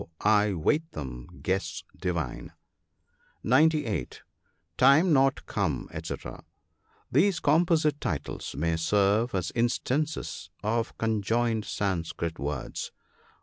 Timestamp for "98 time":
3.43-5.13